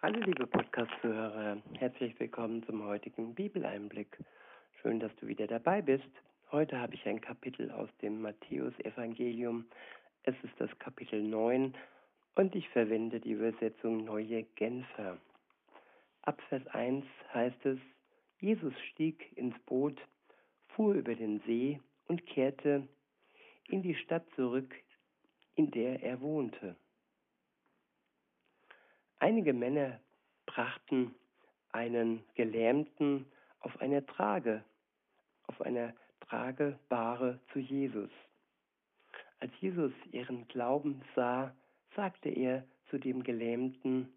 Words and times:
Hallo 0.00 0.20
liebe 0.20 0.46
Podcast-Zuhörer, 0.46 1.60
herzlich 1.74 2.20
willkommen 2.20 2.62
zum 2.66 2.84
heutigen 2.84 3.34
Bibeleinblick. 3.34 4.16
Schön, 4.80 5.00
dass 5.00 5.10
du 5.16 5.26
wieder 5.26 5.48
dabei 5.48 5.82
bist. 5.82 6.08
Heute 6.52 6.78
habe 6.78 6.94
ich 6.94 7.04
ein 7.04 7.20
Kapitel 7.20 7.68
aus 7.72 7.88
dem 8.00 8.22
Matthäus-Evangelium. 8.22 9.66
Es 10.22 10.36
ist 10.44 10.54
das 10.58 10.70
Kapitel 10.78 11.20
9 11.20 11.74
und 12.36 12.54
ich 12.54 12.68
verwende 12.68 13.18
die 13.18 13.32
Übersetzung 13.32 14.04
Neue 14.04 14.44
Genfer. 14.54 15.18
Ab 16.22 16.40
Vers 16.48 16.64
1 16.68 17.04
heißt 17.34 17.66
es, 17.66 17.80
Jesus 18.38 18.74
stieg 18.92 19.36
ins 19.36 19.58
Boot, 19.66 20.00
fuhr 20.68 20.94
über 20.94 21.16
den 21.16 21.40
See 21.40 21.80
und 22.06 22.24
kehrte 22.24 22.86
in 23.66 23.82
die 23.82 23.96
Stadt 23.96 24.24
zurück, 24.36 24.72
in 25.56 25.72
der 25.72 26.04
er 26.04 26.20
wohnte. 26.20 26.76
Einige 29.20 29.52
Männer 29.52 30.00
brachten 30.46 31.14
einen 31.72 32.24
Gelähmten 32.34 33.26
auf 33.60 33.80
einer 33.80 34.04
Trage, 34.06 34.64
auf 35.46 35.60
einer 35.62 35.94
Tragebare 36.20 37.40
zu 37.52 37.58
Jesus. 37.58 38.10
Als 39.40 39.52
Jesus 39.60 39.92
ihren 40.12 40.46
Glauben 40.48 41.02
sah, 41.14 41.54
sagte 41.96 42.28
er 42.28 42.64
zu 42.90 42.98
dem 42.98 43.22
Gelähmten, 43.22 44.12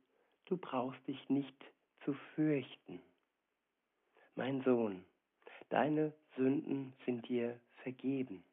du 0.46 0.58
brauchst 0.58 1.06
dich 1.08 1.30
nicht 1.30 1.56
zu 2.04 2.14
fürchten. 2.36 3.02
Mein 4.36 4.62
Sohn, 4.64 5.04
deine 5.70 6.14
Sünden 6.36 6.94
sind 7.06 7.28
dir 7.28 7.60
vergeben. 7.84 8.44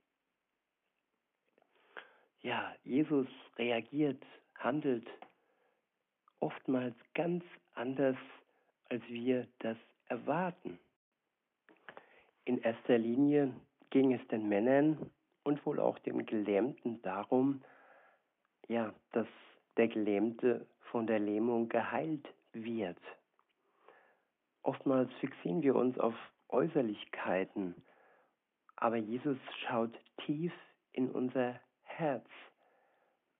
Ja, 2.41 2.75
Jesus 2.85 3.27
reagiert, 3.57 4.23
handelt 4.55 5.07
oftmals 6.69 6.95
ganz 7.15 7.43
anders, 7.77 8.17
als 8.91 9.03
wir 9.09 9.49
das 9.61 9.79
erwarten. 10.09 10.79
In 12.45 12.59
erster 12.59 12.99
Linie 12.99 13.55
ging 13.89 14.13
es 14.13 14.29
den 14.29 14.51
Männern 14.51 15.11
und 15.45 15.65
wohl 15.65 15.81
auch 15.81 15.99
dem 16.01 16.27
Gelähmten 16.27 17.01
darum, 17.01 17.63
ja, 18.69 18.93
dass 19.13 19.27
der 19.79 19.89
Gelähmte 19.89 20.67
von 20.91 21.07
der 21.07 21.19
Lähmung 21.21 21.71
geheilt 21.71 22.29
wird. 22.53 23.01
Oftmals 24.63 25.11
fixieren 25.21 25.63
wir 25.63 25.75
uns 25.75 25.99
auf 25.99 26.15
Äußerlichkeiten, 26.51 27.75
aber 28.77 28.97
Jesus 28.97 29.39
schaut 29.67 29.99
tief 30.27 30.53
in 30.93 31.11
unser 31.11 31.59
Herz. 31.85 32.27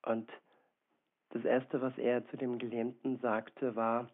Und 0.07 0.31
Erste, 1.49 1.81
was 1.81 1.97
er 1.99 2.27
zu 2.29 2.37
dem 2.37 2.59
Gelähmten 2.59 3.19
sagte, 3.19 3.75
war, 3.75 4.09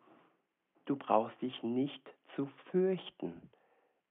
du 0.87 0.97
brauchst 0.97 1.41
dich 1.43 1.63
nicht 1.63 2.03
zu 2.35 2.49
fürchten. 2.71 3.51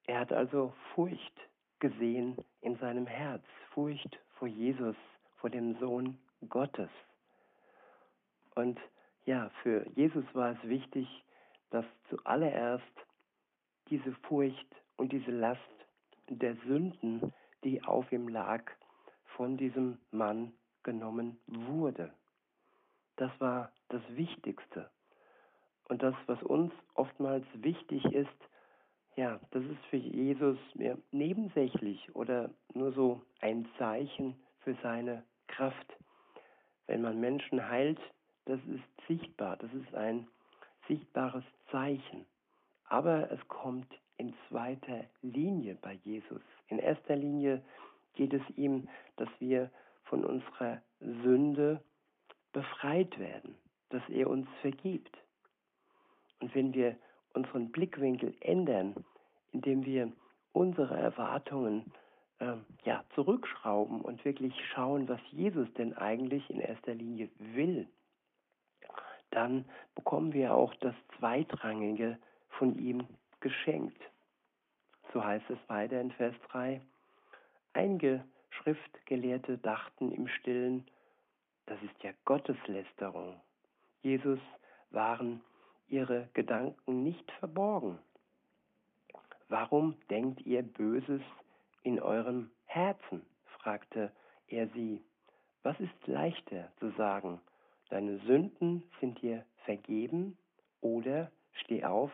Er 0.05 0.19
hat 0.19 0.33
also 0.33 0.73
Furcht 0.93 1.33
gesehen 1.79 2.37
in 2.61 2.77
seinem 2.77 3.07
Herz, 3.07 3.43
Furcht 3.73 4.19
vor 4.37 4.47
Jesus, 4.47 4.95
vor 5.37 5.49
dem 5.49 5.77
Sohn 5.79 6.17
Gottes. 6.49 6.89
Und 8.55 8.79
ja, 9.25 9.49
für 9.61 9.85
Jesus 9.95 10.25
war 10.33 10.51
es 10.51 10.69
wichtig, 10.69 11.07
dass 11.69 11.85
zuallererst 12.09 12.83
diese 13.89 14.13
Furcht 14.27 14.67
und 14.97 15.11
diese 15.11 15.31
Last 15.31 15.59
der 16.29 16.55
Sünden, 16.67 17.33
die 17.63 17.83
auf 17.83 18.11
ihm 18.11 18.27
lag, 18.27 18.63
von 19.35 19.57
diesem 19.57 19.97
Mann 20.11 20.53
genommen 20.83 21.39
wurde. 21.47 22.13
Das 23.15 23.31
war 23.39 23.71
das 23.89 24.01
Wichtigste. 24.09 24.89
Und 25.85 26.01
das, 26.01 26.15
was 26.25 26.41
uns 26.43 26.73
oftmals 26.95 27.45
wichtig 27.55 28.03
ist, 28.05 28.29
ja, 29.15 29.39
das 29.51 29.63
ist 29.63 29.85
für 29.89 29.97
Jesus 29.97 30.57
mehr 30.73 30.97
nebensächlich 31.11 32.15
oder 32.15 32.49
nur 32.73 32.91
so 32.93 33.21
ein 33.41 33.67
Zeichen 33.77 34.35
für 34.59 34.75
seine 34.81 35.23
Kraft. 35.47 35.95
Wenn 36.87 37.01
man 37.01 37.19
Menschen 37.19 37.67
heilt, 37.69 37.99
das 38.45 38.59
ist 38.65 39.07
sichtbar, 39.07 39.57
das 39.57 39.71
ist 39.73 39.93
ein 39.93 40.27
sichtbares 40.87 41.43
Zeichen. 41.71 42.25
Aber 42.85 43.31
es 43.31 43.47
kommt 43.47 43.87
in 44.17 44.33
zweiter 44.49 45.05
Linie 45.21 45.75
bei 45.75 45.93
Jesus. 46.03 46.41
In 46.67 46.79
erster 46.79 47.15
Linie 47.15 47.63
geht 48.15 48.33
es 48.33 48.41
ihm, 48.55 48.89
dass 49.17 49.29
wir 49.39 49.69
von 50.05 50.25
unserer 50.25 50.81
Sünde 50.99 51.81
befreit 52.53 53.19
werden, 53.19 53.55
dass 53.89 54.07
er 54.09 54.29
uns 54.29 54.47
vergibt. 54.61 55.17
Und 56.39 56.55
wenn 56.55 56.73
wir 56.73 56.97
unseren 57.33 57.71
Blickwinkel 57.71 58.35
ändern, 58.39 59.03
indem 59.51 59.85
wir 59.85 60.11
unsere 60.51 60.95
Erwartungen 60.95 61.91
äh, 62.39 62.53
ja, 62.85 63.03
zurückschrauben 63.15 64.01
und 64.01 64.23
wirklich 64.23 64.53
schauen, 64.73 65.09
was 65.09 65.19
Jesus 65.31 65.71
denn 65.73 65.95
eigentlich 65.97 66.49
in 66.49 66.59
erster 66.59 66.93
Linie 66.93 67.29
will, 67.37 67.87
dann 69.31 69.65
bekommen 69.95 70.33
wir 70.33 70.53
auch 70.53 70.73
das 70.75 70.95
Zweitrangige 71.17 72.19
von 72.49 72.77
ihm 72.77 73.07
geschenkt. 73.39 74.01
So 75.11 75.23
heißt 75.23 75.49
es 75.49 75.57
weiter 75.67 75.99
in 75.99 76.11
Vers 76.11 76.35
3. 76.49 76.81
Einige 77.73 78.23
Schriftgelehrte 78.49 79.57
dachten 79.57 80.11
im 80.11 80.27
Stillen, 80.27 80.85
das 81.65 81.81
ist 81.81 82.03
ja 82.03 82.11
Gotteslästerung. 82.25 83.39
Jesus 84.01 84.39
waren 84.89 85.41
ihre 85.87 86.29
Gedanken 86.33 87.03
nicht 87.03 87.31
verborgen. 87.33 87.99
Warum 89.49 89.95
denkt 90.09 90.41
ihr 90.45 90.63
Böses 90.63 91.21
in 91.83 92.01
eurem 92.01 92.51
Herzen? 92.65 93.25
fragte 93.59 94.11
er 94.47 94.67
sie. 94.69 95.03
Was 95.61 95.79
ist 95.79 96.07
leichter 96.07 96.71
zu 96.79 96.89
sagen, 96.91 97.39
deine 97.89 98.17
Sünden 98.19 98.83
sind 98.99 99.21
dir 99.21 99.45
vergeben 99.63 100.37
oder 100.81 101.31
steh 101.53 101.85
auf 101.85 102.11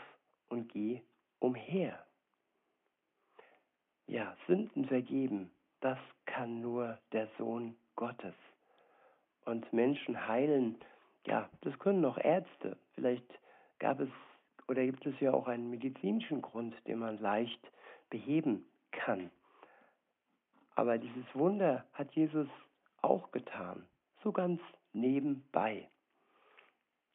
und 0.50 0.72
geh 0.72 1.02
umher? 1.40 2.06
Ja, 4.06 4.36
Sünden 4.48 4.86
vergeben, 4.86 5.52
das 5.81 5.98
kann 6.26 6.62
nur 6.62 7.00
der 7.12 7.28
Sohn 7.38 7.76
Gottes 7.96 8.36
und 9.50 9.74
Menschen 9.74 10.28
heilen, 10.28 10.78
ja, 11.26 11.50
das 11.62 11.78
können 11.80 12.06
auch 12.06 12.18
Ärzte. 12.18 12.78
Vielleicht 12.94 13.28
gab 13.80 14.00
es 14.00 14.10
oder 14.68 14.86
gibt 14.86 15.06
es 15.08 15.20
ja 15.20 15.34
auch 15.34 15.48
einen 15.48 15.72
medizinischen 15.72 16.42
Grund, 16.42 16.76
den 16.88 17.00
man 17.00 17.18
leicht 17.18 17.60
beheben 18.12 18.66
kann. 18.92 19.32
Aber 20.76 21.00
dieses 21.00 21.26
Wunder 21.34 21.86
hat 21.94 22.12
Jesus 22.12 22.48
auch 23.02 23.32
getan, 23.32 23.86
so 24.24 24.32
ganz 24.32 24.62
nebenbei. 24.94 25.90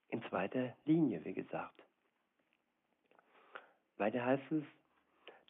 In 0.09 0.23
zweiter 0.25 0.75
Linie, 0.85 1.25
wie 1.25 1.35
gesagt. 1.35 1.83
Weiter 3.97 4.25
heißt 4.25 4.51
es, 4.51 4.65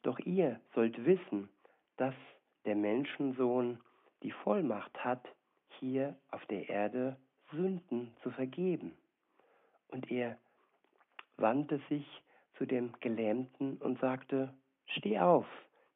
doch 0.03 0.19
ihr 0.19 0.61
sollt 0.75 1.03
wissen, 1.07 1.49
dass 1.97 2.15
der 2.67 2.77
Menschensohn 2.77 3.81
die 4.23 4.33
Vollmacht 4.33 5.03
hat, 5.03 5.27
hier 5.81 6.17
auf 6.31 6.45
der 6.47 6.69
Erde 6.69 7.17
Sünden 7.51 8.15
zu 8.23 8.31
vergeben. 8.31 8.97
Und 9.89 10.11
er 10.11 10.39
wandte 11.37 11.81
sich 11.89 12.07
zu 12.57 12.67
dem 12.67 12.93
Gelähmten 13.01 13.79
und 13.79 14.01
sagte, 14.01 14.55
Steh 14.87 15.19
auf, 15.19 15.47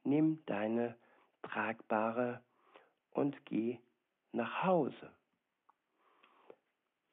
nimm 0.05 0.43
deine 0.47 0.97
tragbare 1.43 2.43
und 3.13 3.45
geh 3.47 3.79
nach 4.33 4.65
Hause. 4.65 5.13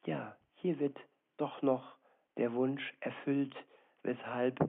Ja, 0.06 0.36
hier 0.56 0.80
wird 0.80 0.98
doch 1.38 1.62
noch 1.62 1.98
der 2.38 2.54
Wunsch 2.54 2.94
erfüllt, 3.00 3.56
weshalb 4.04 4.60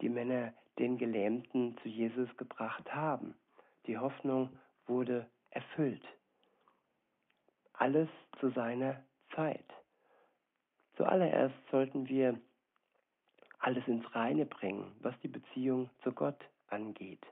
die 0.00 0.08
Männer 0.08 0.52
den 0.78 0.98
Gelähmten 0.98 1.76
zu 1.78 1.88
Jesus 1.88 2.36
gebracht 2.36 2.92
haben. 2.92 3.34
Die 3.86 3.98
Hoffnung 3.98 4.58
wurde 4.86 5.28
erfüllt 5.50 6.04
alles 7.74 8.08
zu 8.40 8.50
seiner 8.50 9.02
Zeit. 9.34 9.64
Zuallererst 10.96 11.54
sollten 11.70 12.08
wir 12.08 12.38
alles 13.58 13.86
ins 13.86 14.14
Reine 14.14 14.46
bringen, 14.46 14.94
was 15.00 15.14
die 15.22 15.28
Beziehung 15.28 15.90
zu 16.02 16.12
Gott 16.12 16.38
angeht. 16.68 17.24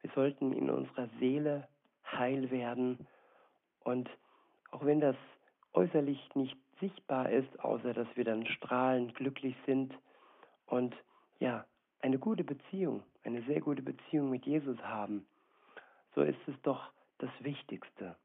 Wir 0.00 0.10
sollten 0.14 0.52
in 0.52 0.70
unserer 0.70 1.08
Seele 1.18 1.68
heil 2.10 2.50
werden 2.50 3.06
und 3.80 4.08
auch 4.70 4.84
wenn 4.84 5.00
das 5.00 5.16
äußerlich 5.74 6.34
nicht 6.34 6.56
sichtbar 6.80 7.30
ist, 7.30 7.60
außer 7.60 7.92
dass 7.92 8.08
wir 8.16 8.24
dann 8.24 8.46
strahlend 8.46 9.14
glücklich 9.14 9.56
sind 9.66 9.94
und 10.66 10.94
ja, 11.38 11.64
eine 12.00 12.18
gute 12.18 12.44
Beziehung, 12.44 13.02
eine 13.22 13.42
sehr 13.42 13.60
gute 13.60 13.82
Beziehung 13.82 14.30
mit 14.30 14.44
Jesus 14.46 14.78
haben, 14.82 15.26
so 16.14 16.22
ist 16.22 16.40
es 16.46 16.54
doch 16.62 16.90
das 17.18 17.30
Wichtigste 17.40 18.16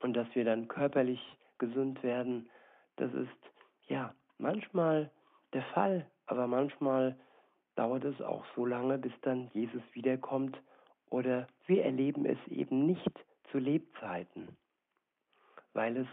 und 0.00 0.14
dass 0.14 0.26
wir 0.34 0.44
dann 0.44 0.68
körperlich 0.68 1.20
gesund 1.58 2.02
werden, 2.02 2.48
das 2.96 3.12
ist 3.14 3.28
ja 3.86 4.14
manchmal 4.38 5.10
der 5.52 5.62
Fall, 5.74 6.06
aber 6.26 6.46
manchmal 6.46 7.16
dauert 7.76 8.04
es 8.04 8.20
auch 8.20 8.44
so 8.54 8.66
lange, 8.66 8.98
bis 8.98 9.12
dann 9.22 9.50
Jesus 9.52 9.82
wiederkommt 9.92 10.60
oder 11.10 11.46
wir 11.66 11.84
erleben 11.84 12.24
es 12.24 12.38
eben 12.48 12.86
nicht 12.86 13.10
zu 13.50 13.58
Lebzeiten, 13.58 14.56
weil 15.72 15.96
es 15.96 16.08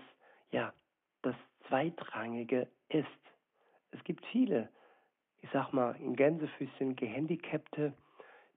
ja 0.52 0.74
das 1.22 1.36
Zweitrangige 1.68 2.68
ist. 2.90 3.08
Es 3.92 4.04
gibt 4.04 4.26
viele, 4.28 4.70
ich 5.42 5.50
sag 5.52 5.72
mal, 5.72 5.96
in 5.98 6.16
Gänsefüßchen 6.16 6.96
Gehandicapte, 6.96 7.94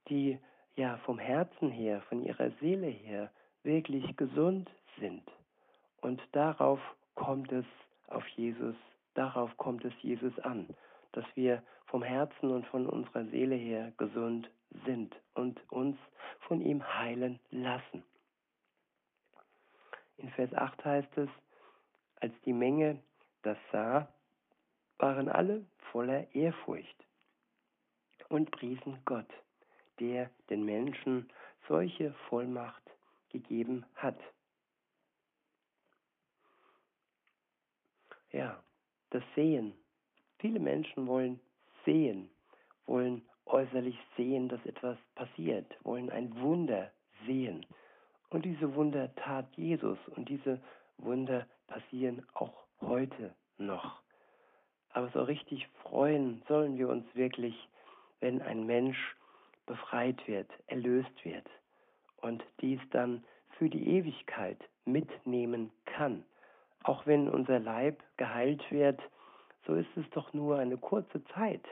die 0.09 0.38
ja 0.76 0.97
vom 0.99 1.19
Herzen 1.19 1.71
her, 1.71 2.00
von 2.03 2.23
ihrer 2.23 2.50
Seele 2.61 2.87
her 2.87 3.31
wirklich 3.62 4.17
gesund 4.17 4.71
sind. 5.00 5.23
Und 6.00 6.23
darauf 6.32 6.81
kommt 7.14 7.52
es 7.52 7.67
auf 8.08 8.26
Jesus, 8.29 8.76
darauf 9.14 9.56
kommt 9.56 9.85
es 9.85 9.93
Jesus 10.02 10.38
an, 10.41 10.69
dass 11.12 11.25
wir 11.35 11.62
vom 11.87 12.02
Herzen 12.02 12.50
und 12.50 12.67
von 12.69 12.87
unserer 12.87 13.25
Seele 13.26 13.56
her 13.56 13.93
gesund 13.99 14.49
sind 14.87 15.14
und 15.35 15.61
uns 15.73 15.99
von 16.47 16.61
ihm 16.61 16.82
heilen 16.99 17.41
lassen. 17.50 18.05
In 20.19 20.31
Vers 20.31 20.52
8 20.55 20.85
heißt 20.85 21.19
es, 21.19 21.29
als 22.20 22.32
die 22.44 22.52
Menge 22.52 22.99
das 23.43 23.56
sah, 23.73 24.08
waren 24.99 25.29
alle 25.29 25.64
voller 25.91 26.32
Ehrfurcht 26.35 27.06
und 28.29 28.50
priesen 28.50 28.99
Gott, 29.05 29.31
der 29.99 30.31
den 30.50 30.64
Menschen 30.64 31.31
solche 31.69 32.12
Vollmacht 32.29 32.82
gegeben 33.31 33.85
hat. 33.94 34.19
Ja, 38.32 38.62
das 39.11 39.23
Sehen. 39.35 39.75
Viele 40.38 40.61
Menschen 40.61 41.06
wollen 41.06 41.41
sehen, 41.85 42.31
wollen 42.87 43.23
äußerlich 43.47 43.99
sehen, 44.17 44.49
dass 44.49 44.65
etwas 44.65 44.97
passiert, 45.15 45.67
wollen 45.85 46.11
ein 46.11 46.41
Wunder 46.41 46.91
sehen. 47.27 47.67
Und 48.31 48.44
diese 48.44 48.75
Wunder 48.75 49.15
tat 49.17 49.47
Jesus 49.56 49.99
und 50.17 50.29
diese 50.29 50.61
Wunder 50.99 51.47
passieren 51.67 52.25
auch 52.35 52.65
heute 52.81 53.35
noch. 53.59 54.00
Aber 54.93 55.11
so 55.11 55.23
richtig 55.23 55.67
freuen 55.83 56.43
sollen 56.49 56.79
wir 56.79 56.88
uns 56.88 57.05
wirklich, 57.15 57.69
wenn 58.21 58.41
ein 58.43 58.67
Mensch 58.67 59.17
befreit 59.67 60.26
wird, 60.26 60.50
erlöst 60.67 61.25
wird 61.25 61.47
und 62.17 62.44
dies 62.61 62.81
dann 62.91 63.25
für 63.59 63.69
die 63.69 63.88
Ewigkeit 63.88 64.59
mitnehmen 64.85 65.71
kann. 65.87 66.25
Auch 66.82 67.06
wenn 67.06 67.29
unser 67.29 67.59
Leib 67.59 68.03
geheilt 68.17 68.62
wird, 68.71 69.00
so 69.67 69.75
ist 69.75 69.94
es 69.97 70.09
doch 70.11 70.32
nur 70.32 70.59
eine 70.59 70.79
kurze 70.79 71.23
Zeit, 71.27 71.65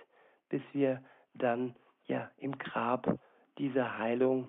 bis 0.48 0.62
wir 0.72 1.02
dann 1.34 1.74
ja 2.06 2.30
im 2.36 2.58
Grab 2.58 3.18
diese 3.56 3.98
Heilung 3.98 4.48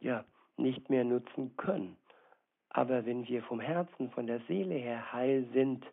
ja 0.00 0.24
nicht 0.56 0.88
mehr 0.88 1.04
nutzen 1.04 1.56
können. 1.56 1.96
Aber 2.70 3.06
wenn 3.06 3.26
wir 3.26 3.42
vom 3.42 3.60
Herzen, 3.60 4.10
von 4.10 4.26
der 4.26 4.40
Seele 4.46 4.74
her 4.74 5.12
heil 5.12 5.48
sind, 5.52 5.84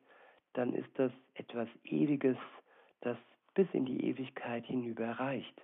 dann 0.54 0.74
ist 0.74 0.90
das 0.96 1.12
etwas 1.34 1.68
Ewiges, 1.84 2.38
das 3.01 3.18
bis 3.54 3.68
in 3.74 3.86
die 3.86 4.06
Ewigkeit 4.06 4.66
hinüber 4.66 5.12
reicht. 5.12 5.62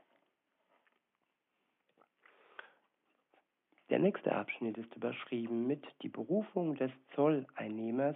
Der 3.89 3.99
nächste 3.99 4.33
Abschnitt 4.33 4.77
ist 4.77 4.95
überschrieben 4.95 5.67
mit 5.67 5.85
die 6.01 6.09
Berufung 6.09 6.75
des 6.75 6.91
Zolleinnehmers 7.13 8.15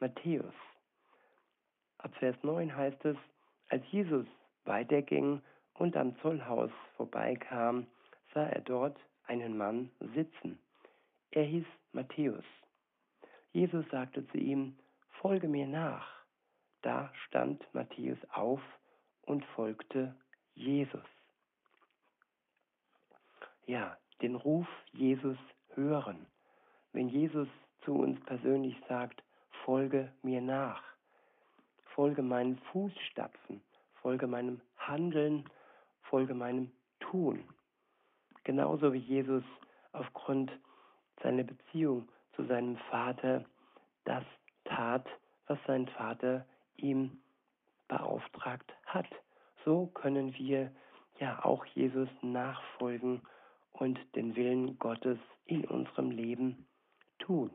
Matthäus. 0.00 0.54
Ab 1.98 2.14
Vers 2.16 2.36
9 2.42 2.74
heißt 2.74 3.04
es, 3.04 3.16
als 3.68 3.82
Jesus 3.90 4.26
weiterging 4.64 5.40
und 5.74 5.96
am 5.96 6.16
Zollhaus 6.20 6.70
vorbeikam, 6.96 7.86
sah 8.32 8.46
er 8.46 8.60
dort 8.60 8.98
einen 9.26 9.56
Mann 9.56 9.90
sitzen. 10.14 10.58
Er 11.30 11.44
hieß 11.44 11.66
Matthäus. 11.92 12.44
Jesus 13.52 13.84
sagte 13.90 14.26
zu 14.28 14.38
ihm, 14.38 14.76
Folge 15.20 15.48
mir 15.48 15.66
nach. 15.66 16.06
Da 16.82 17.10
stand 17.26 17.66
Matthäus 17.72 18.18
auf 18.32 18.60
und 19.22 19.44
folgte 19.56 20.14
Jesus. 20.54 21.04
Ja, 23.66 23.96
den 24.20 24.34
Ruf 24.34 24.68
Jesus 24.92 25.38
hören. 25.74 26.26
Wenn 26.92 27.08
Jesus 27.08 27.48
zu 27.84 27.94
uns 27.94 28.20
persönlich 28.26 28.76
sagt, 28.88 29.22
folge 29.64 30.12
mir 30.22 30.40
nach, 30.40 30.82
folge 31.94 32.22
meinen 32.22 32.58
Fußstapfen, 32.70 33.62
folge 34.02 34.26
meinem 34.26 34.60
Handeln, 34.76 35.48
folge 36.02 36.34
meinem 36.34 36.70
Tun. 37.00 37.42
Genauso 38.44 38.92
wie 38.92 38.98
Jesus 38.98 39.44
aufgrund 39.92 40.52
seiner 41.22 41.44
Beziehung 41.44 42.08
zu 42.36 42.44
seinem 42.44 42.76
Vater 42.90 43.44
das 44.04 44.24
tat, 44.64 45.06
was 45.46 45.58
sein 45.66 45.88
Vater 45.88 46.44
ihm 46.76 47.18
beauftragt 47.88 48.70
hat. 48.86 49.06
So 49.64 49.86
können 49.86 50.34
wir 50.36 50.70
ja 51.18 51.42
auch 51.44 51.64
Jesus 51.66 52.08
nachfolgen 52.20 53.22
und 53.72 53.98
den 54.14 54.36
Willen 54.36 54.78
Gottes 54.78 55.18
in 55.46 55.64
unserem 55.64 56.10
Leben 56.10 56.66
tun. 57.18 57.50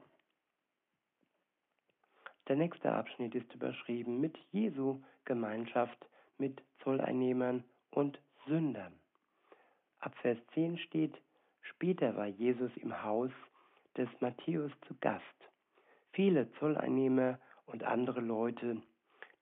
Der 2.50 2.56
nächste 2.56 2.92
Abschnitt 2.92 3.36
ist 3.36 3.54
überschrieben 3.54 4.20
mit 4.20 4.36
Jesu 4.52 5.04
Gemeinschaft 5.24 6.04
mit 6.40 6.60
Zolleinnehmern 6.84 7.64
und 7.92 8.20
Sündern. 8.48 8.94
Ab 10.00 10.16
Vers 10.24 10.40
10 10.56 10.80
steht, 10.80 11.14
später 11.62 12.16
war 12.18 12.26
Jesus 12.26 12.72
im 12.78 13.04
Haus 13.04 13.30
des 13.98 14.10
Matthäus 14.20 14.72
zu 14.88 14.96
Gast. 15.00 15.24
Viele 16.14 16.52
Zolleinnehmer 16.54 17.38
und 17.68 17.84
andere 17.84 18.20
Leute, 18.20 18.82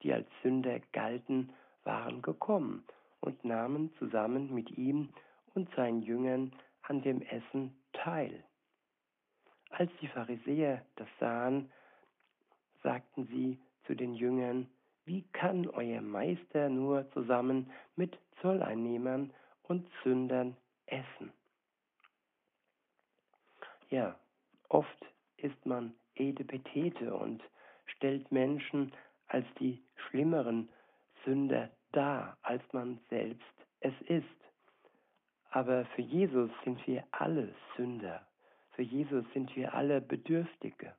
die 0.03 0.11
als 0.11 0.27
Sünder 0.43 0.81
galten, 0.91 1.53
waren 1.85 2.21
gekommen 2.21 2.83
und 3.21 3.45
nahmen 3.45 3.93
zusammen 3.99 4.53
mit 4.53 4.69
ihm 4.77 5.13
und 5.55 5.73
seinen 5.75 6.01
Jüngern 6.01 6.51
an 6.81 7.01
dem 7.01 7.21
Essen 7.21 7.73
teil. 7.93 8.43
Als 9.69 9.91
die 10.01 10.07
Pharisäer 10.07 10.85
das 10.97 11.07
sahen, 11.21 11.71
sagten 12.87 13.27
sie 13.27 13.59
zu 13.85 13.95
den 13.95 14.13
Jüngern, 14.13 14.65
wie 15.03 15.23
kann 15.33 15.67
euer 15.67 15.99
Meister 15.99 16.69
nur 16.69 17.11
zusammen 17.11 17.69
mit 17.97 18.17
Zolleinnehmern 18.41 19.33
und 19.63 19.85
Sündern 20.03 20.55
essen? 20.85 21.33
Ja, 23.89 24.17
oft 24.69 25.05
ist 25.35 25.65
man 25.65 25.93
Edepetete 26.15 27.13
und 27.13 27.43
stellt 27.87 28.31
Menschen 28.31 28.93
als 29.27 29.45
die 29.59 29.83
schlimmeren 30.07 30.69
Sünder 31.25 31.69
dar, 31.91 32.37
als 32.41 32.63
man 32.71 33.01
selbst 33.09 33.43
es 33.81 33.93
ist. 34.07 34.39
Aber 35.49 35.83
für 35.87 36.03
Jesus 36.03 36.51
sind 36.63 36.87
wir 36.87 37.03
alle 37.11 37.53
Sünder. 37.75 38.25
Für 38.71 38.83
Jesus 38.83 39.25
sind 39.33 39.53
wir 39.57 39.73
alle 39.73 39.99
Bedürftige. 39.99 40.93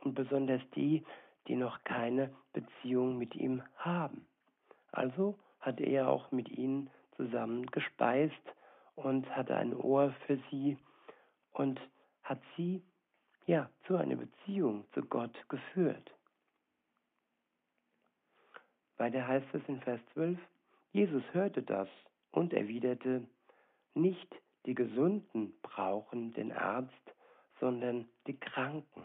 Und 0.00 0.14
besonders 0.14 0.62
die, 0.74 1.04
die 1.46 1.56
noch 1.56 1.82
keine 1.84 2.34
Beziehung 2.52 3.18
mit 3.18 3.34
ihm 3.34 3.62
haben. 3.76 4.26
Also 4.92 5.38
hat 5.60 5.80
er 5.80 6.08
auch 6.08 6.30
mit 6.30 6.48
ihnen 6.50 6.90
zusammen 7.16 7.66
gespeist 7.66 8.34
und 8.94 9.28
hatte 9.34 9.56
ein 9.56 9.74
Ohr 9.74 10.14
für 10.26 10.38
sie 10.50 10.76
und 11.52 11.80
hat 12.22 12.40
sie 12.56 12.82
ja, 13.48 13.70
zu 13.86 13.96
einer 13.96 14.16
Beziehung 14.16 14.84
zu 14.92 15.02
Gott 15.02 15.34
geführt. 15.48 16.10
Weiter 18.98 19.26
heißt 19.26 19.46
es 19.54 19.62
in 19.68 19.80
Vers 19.80 20.00
12, 20.12 20.38
Jesus 20.92 21.22
hörte 21.32 21.62
das 21.62 21.88
und 22.30 22.52
erwiderte, 22.52 23.26
nicht 23.94 24.28
die 24.66 24.74
Gesunden 24.74 25.54
brauchen 25.62 26.34
den 26.34 26.52
Arzt, 26.52 26.92
sondern 27.58 28.06
die 28.26 28.38
Kranken. 28.38 29.02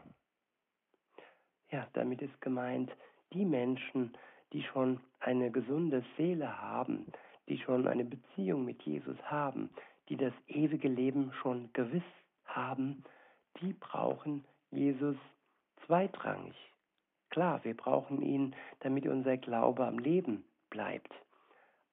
Ja, 1.74 1.88
damit 1.94 2.22
ist 2.22 2.40
gemeint, 2.40 2.92
die 3.34 3.44
Menschen, 3.44 4.14
die 4.52 4.62
schon 4.62 5.00
eine 5.20 5.50
gesunde 5.50 6.04
Seele 6.16 6.62
haben, 6.62 7.08
die 7.50 7.58
schon 7.58 7.88
eine 7.88 8.06
Beziehung 8.06 8.64
mit 8.64 8.84
Jesus 8.84 9.18
haben, 9.24 9.72
die 10.08 10.16
das 10.16 10.34
ewige 10.48 10.88
Leben 10.88 11.34
schon 11.42 11.74
gewiss 11.74 12.04
haben, 12.46 13.04
die 13.60 13.74
brauchen 13.74 14.46
Jesus 14.70 15.16
zweitrangig. 15.88 16.54
Klar, 17.32 17.64
wir 17.64 17.76
brauchen 17.76 18.22
ihn, 18.22 18.56
damit 18.82 19.08
unser 19.08 19.38
Glaube 19.38 19.88
am 19.88 19.98
Leben 19.98 20.44
bleibt. 20.70 21.12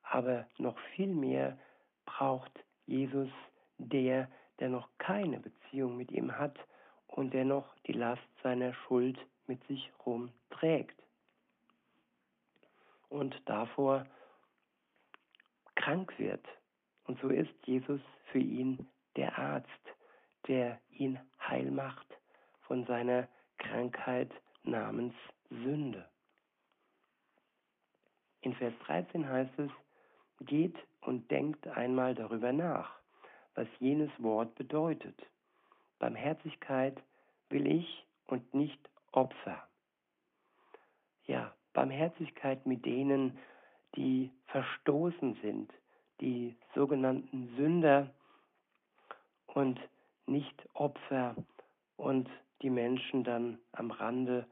Aber 0.03 0.47
noch 0.59 0.79
viel 0.95 1.15
mehr 1.15 1.57
braucht 2.05 2.53
Jesus 2.85 3.31
der, 3.79 4.29
der 4.59 4.69
noch 4.69 4.91
keine 4.99 5.41
Beziehung 5.41 5.97
mit 5.97 6.11
ihm 6.11 6.37
hat 6.37 6.59
und 7.07 7.33
der 7.33 7.47
noch 7.47 7.75
die 7.87 7.93
Last 7.93 8.29
seiner 8.43 8.75
Schuld 8.75 9.19
mit 9.47 9.65
sich 9.67 9.91
rumträgt. 10.05 11.01
und 13.11 13.37
davor 13.45 14.07
krank 15.75 16.17
wird. 16.19 16.47
Und 17.05 17.21
so 17.21 17.29
ist 17.29 17.53
Jesus 17.65 18.01
für 18.31 18.39
ihn 18.39 18.89
der 19.17 19.37
Arzt, 19.37 19.69
der 20.47 20.81
ihn 20.91 21.19
heil 21.41 21.71
macht 21.71 22.07
von 22.63 22.87
seiner 22.87 23.29
Krankheit 23.59 24.31
namens 24.63 25.15
Sünde. 25.51 26.09
In 28.43 28.55
Vers 28.55 28.73
13 28.87 29.29
heißt 29.29 29.59
es, 29.59 29.71
geht 30.41 30.77
und 31.03 31.31
denkt 31.31 31.67
einmal 31.67 32.15
darüber 32.15 32.53
nach, 32.53 32.95
was 33.55 33.67
jenes 33.81 34.11
Wort 34.19 34.55
bedeutet. 34.55 35.19
Barmherzigkeit 35.99 37.03
will 37.51 37.67
ich 37.67 38.07
und 38.27 38.55
nicht 38.55 38.79
Opfer. 39.13 39.67
Ja, 41.25 41.55
Barmherzigkeit 41.73 42.67
mit 42.67 42.85
denen, 42.85 43.39
die 43.97 44.31
verstoßen 44.47 45.39
sind, 45.43 45.73
die 46.21 46.57
sogenannten 46.75 47.55
Sünder 47.57 48.13
und 49.47 49.81
nicht 50.27 50.69
Opfer 50.75 51.37
und 51.97 52.29
die 52.63 52.71
Menschen 52.71 53.25
dann 53.25 53.59
am 53.73 53.91
Rande 53.91 54.47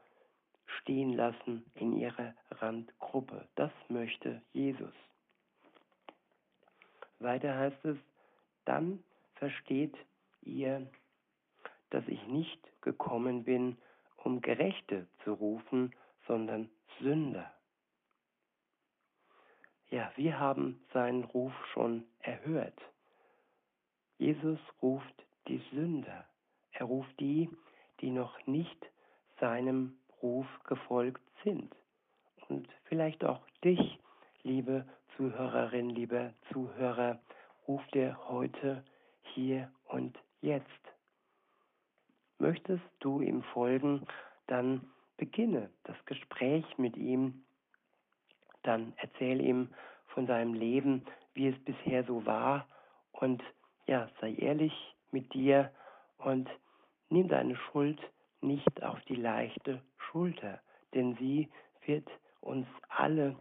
stehen 0.65 1.13
lassen 1.13 1.65
in 1.75 1.97
ihrer 1.97 2.33
Randgruppe. 2.51 3.47
Das 3.55 3.71
möchte 3.87 4.41
Jesus. 4.53 4.93
Weiter 7.19 7.55
heißt 7.57 7.83
es, 7.85 7.97
dann 8.65 9.03
versteht 9.35 9.95
ihr, 10.41 10.89
dass 11.89 12.07
ich 12.07 12.25
nicht 12.27 12.59
gekommen 12.81 13.43
bin, 13.43 13.77
um 14.23 14.41
Gerechte 14.41 15.07
zu 15.23 15.33
rufen, 15.33 15.93
sondern 16.27 16.69
Sünder. 16.99 17.51
Ja, 19.89 20.11
wir 20.15 20.39
haben 20.39 20.79
seinen 20.93 21.23
Ruf 21.23 21.53
schon 21.73 22.05
erhört. 22.19 22.79
Jesus 24.17 24.59
ruft 24.81 25.25
die 25.47 25.61
Sünder. 25.71 26.25
Er 26.71 26.85
ruft 26.85 27.19
die, 27.19 27.49
die 28.01 28.11
noch 28.11 28.45
nicht 28.45 28.85
seinem 29.39 29.97
Ruf 30.21 30.45
gefolgt 30.65 31.23
sind. 31.43 31.73
Und 32.49 32.67
vielleicht 32.85 33.23
auch 33.23 33.41
dich, 33.63 33.99
liebe 34.43 34.85
Zuhörerin, 35.15 35.89
lieber 35.89 36.33
Zuhörer, 36.51 37.19
ruft 37.67 37.95
er 37.95 38.29
heute 38.29 38.83
hier 39.33 39.71
und 39.87 40.17
jetzt. 40.41 40.65
Möchtest 42.39 42.83
du 42.99 43.21
ihm 43.21 43.43
folgen, 43.53 44.07
dann 44.47 44.89
beginne 45.17 45.69
das 45.83 45.97
Gespräch 46.05 46.65
mit 46.77 46.97
ihm, 46.97 47.43
dann 48.63 48.93
erzähl 48.97 49.41
ihm 49.41 49.69
von 50.07 50.25
deinem 50.25 50.53
Leben, 50.53 51.05
wie 51.33 51.47
es 51.47 51.59
bisher 51.63 52.03
so 52.05 52.25
war 52.25 52.67
und 53.11 53.43
ja, 53.85 54.09
sei 54.21 54.33
ehrlich 54.35 54.73
mit 55.11 55.33
dir 55.33 55.71
und 56.17 56.49
nimm 57.09 57.27
deine 57.27 57.55
Schuld 57.55 57.99
nicht 58.41 58.83
auf 58.83 58.99
die 59.05 59.15
leichte 59.15 59.81
Schulter, 59.97 60.61
denn 60.93 61.15
sie 61.15 61.49
wird 61.85 62.07
uns 62.41 62.67
alle 62.87 63.35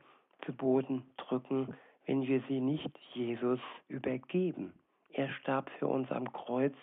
zu 0.44 0.52
Boden 0.52 1.08
drücken, 1.16 1.74
wenn 2.06 2.26
wir 2.26 2.42
sie 2.48 2.60
nicht 2.60 2.90
Jesus 3.12 3.60
übergeben. 3.88 4.72
Er 5.10 5.28
starb 5.34 5.70
für 5.78 5.86
uns 5.86 6.10
am 6.10 6.32
Kreuz 6.32 6.74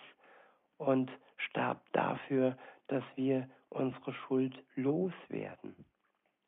und 0.78 1.10
starb 1.36 1.80
dafür, 1.92 2.56
dass 2.88 3.04
wir 3.16 3.48
unsere 3.68 4.12
Schuld 4.12 4.54
loswerden. 4.74 5.74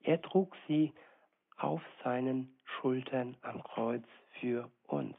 Er 0.03 0.21
trug 0.23 0.57
sie 0.67 0.93
auf 1.57 1.83
seinen 2.05 2.57
Schultern 2.65 3.37
am 3.43 3.63
Kreuz 3.63 4.05
für 4.41 4.71
uns. 4.87 5.17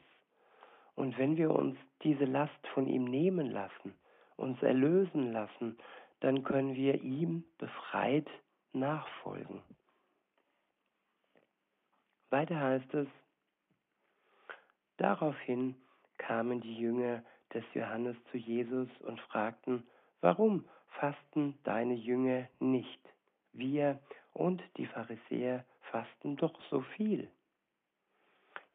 Und 0.94 1.16
wenn 1.18 1.36
wir 1.36 1.50
uns 1.50 1.78
diese 2.02 2.24
Last 2.24 2.66
von 2.74 2.86
ihm 2.86 3.04
nehmen 3.04 3.50
lassen, 3.50 3.94
uns 4.36 4.60
erlösen 4.62 5.32
lassen, 5.32 5.78
dann 6.20 6.42
können 6.42 6.74
wir 6.74 7.02
ihm 7.02 7.44
befreit 7.58 8.28
nachfolgen. 8.72 9.62
Weiter 12.30 12.60
heißt 12.60 12.94
es, 12.94 13.08
daraufhin 14.96 15.74
kamen 16.18 16.60
die 16.60 16.76
Jünger 16.76 17.24
des 17.54 17.64
Johannes 17.74 18.16
zu 18.30 18.38
Jesus 18.38 18.88
und 19.00 19.20
fragten, 19.20 19.86
warum 20.20 20.64
fasten 20.98 21.58
deine 21.64 21.94
Jünger 21.94 22.48
nicht? 22.58 23.00
Wir 23.52 23.98
und 24.32 24.62
die 24.76 24.86
Pharisäer 24.86 25.64
fasten 25.90 26.36
doch 26.36 26.60
so 26.70 26.82
viel. 26.96 27.28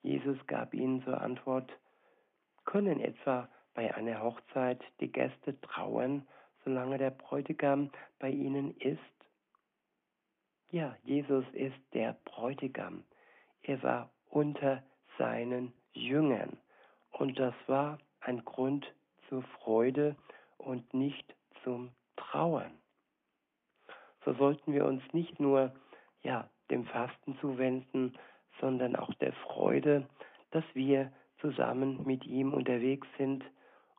Jesus 0.01 0.37
gab 0.47 0.73
ihnen 0.73 1.03
zur 1.03 1.21
Antwort, 1.21 1.71
können 2.65 2.99
etwa 2.99 3.49
bei 3.73 3.93
einer 3.93 4.21
Hochzeit 4.21 4.81
die 4.99 5.11
Gäste 5.11 5.59
trauern, 5.61 6.27
solange 6.63 6.97
der 6.97 7.11
Bräutigam 7.11 7.91
bei 8.19 8.29
ihnen 8.29 8.75
ist? 8.77 8.99
Ja, 10.71 10.95
Jesus 11.03 11.45
ist 11.53 11.77
der 11.93 12.17
Bräutigam. 12.25 13.03
Er 13.61 13.81
war 13.83 14.11
unter 14.29 14.83
seinen 15.17 15.73
Jüngern. 15.93 16.57
Und 17.11 17.39
das 17.39 17.53
war 17.67 17.97
ein 18.25 18.43
Grund 18.43 18.85
zur 19.29 19.43
Freude 19.43 20.15
und 20.57 20.93
nicht 20.93 21.35
zum 21.63 21.91
Trauern. 22.15 22.71
So 24.23 24.33
sollten 24.33 24.73
wir 24.73 24.85
uns 24.85 25.01
nicht 25.13 25.39
nur 25.39 25.73
ja, 26.23 26.49
dem 26.71 26.85
Fasten 26.85 27.37
zuwenden, 27.39 28.17
sondern 28.59 28.95
auch 28.95 29.13
der 29.15 29.33
Freude, 29.33 30.07
dass 30.51 30.63
wir 30.73 31.11
zusammen 31.39 32.03
mit 32.05 32.25
ihm 32.25 32.53
unterwegs 32.53 33.07
sind 33.17 33.43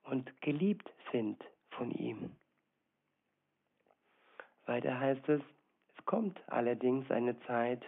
und 0.04 0.40
geliebt 0.40 0.90
sind 1.12 1.42
von 1.70 1.92
ihm. 1.92 2.34
Weiter 4.64 4.98
heißt 4.98 5.28
es, 5.28 5.42
es 5.96 6.04
kommt 6.06 6.40
allerdings 6.48 7.08
eine 7.10 7.38
Zeit, 7.40 7.84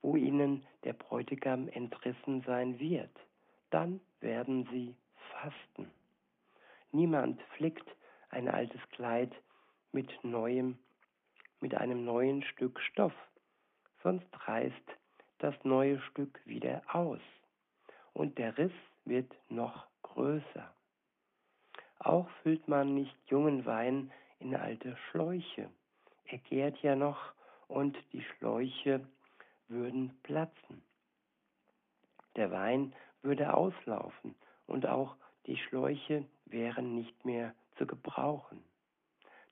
wo 0.00 0.16
ihnen 0.16 0.64
der 0.84 0.94
Bräutigam 0.94 1.68
entrissen 1.68 2.42
sein 2.46 2.78
wird. 2.78 3.10
Dann 3.70 4.00
werden 4.20 4.66
sie 4.72 4.94
fasten. 5.42 5.90
Niemand 6.92 7.40
flickt 7.56 7.88
ein 8.30 8.48
altes 8.48 8.80
Kleid 8.90 9.32
mit 9.92 10.12
neuem, 10.24 10.78
mit 11.60 11.74
einem 11.74 12.04
neuen 12.04 12.42
Stück 12.42 12.80
Stoff, 12.80 13.14
sonst 14.02 14.26
reißt 14.46 14.74
das 15.38 15.54
neue 15.64 16.00
Stück 16.00 16.40
wieder 16.44 16.82
aus 16.92 17.20
und 18.12 18.38
der 18.38 18.56
Riss 18.56 18.72
wird 19.04 19.32
noch 19.50 19.86
größer. 20.02 20.72
Auch 21.98 22.28
füllt 22.42 22.66
man 22.68 22.94
nicht 22.94 23.16
jungen 23.26 23.66
Wein 23.66 24.10
in 24.38 24.54
alte 24.54 24.96
Schläuche. 25.10 25.70
Er 26.26 26.38
gärt 26.38 26.78
ja 26.82 26.96
noch 26.96 27.32
und 27.68 27.96
die 28.12 28.22
Schläuche 28.22 29.06
würden 29.68 30.16
platzen. 30.22 30.82
Der 32.36 32.50
Wein 32.50 32.94
würde 33.22 33.54
auslaufen 33.54 34.34
und 34.66 34.86
auch 34.86 35.16
die 35.46 35.56
Schläuche 35.56 36.24
wären 36.46 36.94
nicht 36.94 37.24
mehr 37.24 37.54
zu 37.76 37.86
gebrauchen. 37.86 38.62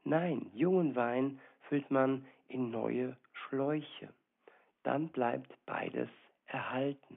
Nein, 0.04 0.50
jungen 0.54 0.94
Wein 0.96 1.40
füllt 1.62 1.90
man 1.90 2.26
in 2.48 2.70
neue 2.70 3.16
Schläuche. 3.32 4.12
Dann 4.82 5.08
bleibt 5.08 5.54
beides 5.66 6.10
erhalten. 6.46 7.16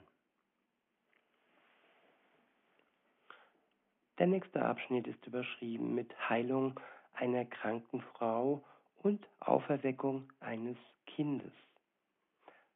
Der 4.20 4.28
nächste 4.28 4.64
Abschnitt 4.64 5.06
ist 5.06 5.26
überschrieben 5.28 5.94
mit 5.94 6.12
Heilung 6.30 6.80
einer 7.14 7.46
kranken 7.46 8.02
Frau 8.02 8.64
und 9.04 9.28
Auferweckung 9.40 10.32
eines 10.40 10.78
Kindes. 11.06 11.52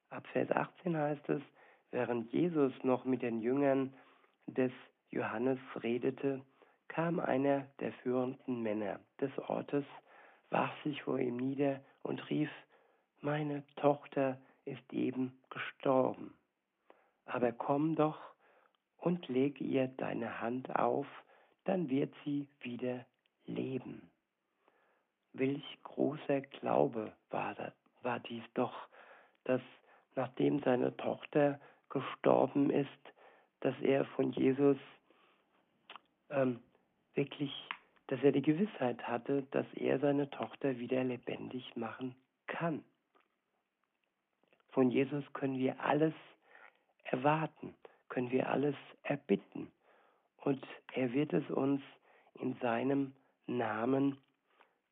Ab 0.09 0.27
Vers 0.33 0.51
18 0.51 0.97
heißt 0.97 1.29
es, 1.29 1.41
während 1.89 2.31
Jesus 2.31 2.73
noch 2.83 3.05
mit 3.05 3.21
den 3.21 3.41
Jüngern 3.41 3.93
des 4.45 4.71
Johannes 5.11 5.59
redete, 5.83 6.41
kam 6.87 7.19
einer 7.19 7.67
der 7.79 7.93
führenden 7.93 8.61
Männer 8.61 8.99
des 9.19 9.31
Ortes, 9.47 9.85
warf 10.49 10.71
sich 10.83 11.03
vor 11.03 11.19
ihm 11.19 11.37
nieder 11.37 11.81
und 12.01 12.29
rief, 12.29 12.49
meine 13.21 13.63
Tochter 13.75 14.37
ist 14.65 14.91
eben 14.91 15.37
gestorben. 15.49 16.33
Aber 17.25 17.51
komm 17.51 17.95
doch 17.95 18.19
und 18.97 19.27
leg 19.27 19.59
ihr 19.61 19.87
deine 19.87 20.41
Hand 20.41 20.75
auf, 20.75 21.07
dann 21.65 21.89
wird 21.89 22.13
sie 22.25 22.47
wieder 22.61 23.05
leben. 23.45 24.09
Welch 25.33 25.77
großer 25.83 26.41
Glaube 26.41 27.13
war, 27.29 27.53
das, 27.55 27.73
war 28.01 28.19
dies 28.19 28.43
doch, 28.53 28.75
dass 29.43 29.61
nachdem 30.15 30.61
seine 30.61 30.95
Tochter 30.97 31.59
gestorben 31.89 32.69
ist, 32.69 32.89
dass 33.61 33.75
er 33.81 34.05
von 34.05 34.31
Jesus 34.31 34.77
ähm, 36.31 36.61
wirklich, 37.13 37.51
dass 38.07 38.21
er 38.23 38.31
die 38.31 38.41
Gewissheit 38.41 39.01
hatte, 39.07 39.43
dass 39.51 39.65
er 39.75 39.99
seine 39.99 40.29
Tochter 40.29 40.77
wieder 40.79 41.03
lebendig 41.03 41.75
machen 41.75 42.15
kann. 42.47 42.83
Von 44.69 44.89
Jesus 44.89 45.23
können 45.33 45.57
wir 45.57 45.79
alles 45.83 46.13
erwarten, 47.03 47.75
können 48.09 48.31
wir 48.31 48.49
alles 48.49 48.75
erbitten. 49.03 49.71
Und 50.37 50.65
er 50.93 51.13
wird 51.13 51.33
es 51.33 51.49
uns 51.51 51.81
in 52.35 52.55
seinem 52.61 53.13
Namen 53.47 54.17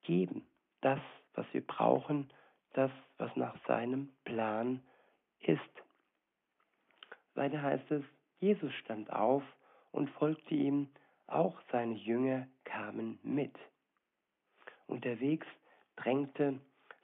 geben. 0.03 0.45
Das, 0.81 0.99
was 1.33 1.45
wir 1.53 1.65
brauchen, 1.65 2.29
das, 2.73 2.91
was 3.17 3.35
nach 3.35 3.55
seinem 3.65 4.09
Plan 4.25 4.81
ist. 5.39 5.59
Weiter 7.35 7.61
heißt 7.61 7.89
es, 7.91 8.03
Jesus 8.39 8.73
stand 8.75 9.11
auf 9.11 9.43
und 9.91 10.09
folgte 10.11 10.53
ihm, 10.53 10.89
auch 11.31 11.59
seine 11.71 11.95
Jünger 11.95 12.47
kamen 12.63 13.19
mit. 13.23 13.55
Unterwegs 14.87 15.47
drängte 15.95 16.59